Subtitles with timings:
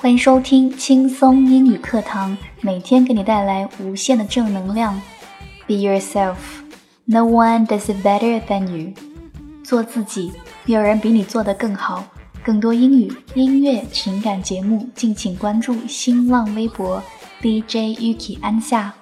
[0.00, 4.98] 欢迎收听轻松英语课堂每天给你带来无限的正能量。
[5.66, 6.36] Be yourself.
[7.04, 8.94] No one does it better than you.
[9.62, 10.32] 做自己
[10.64, 12.02] 有人比你做得更好。
[12.42, 17.02] 更多英语音乐情感节目敬请关注新浪微博
[17.42, 18.99] djyuki 安夏。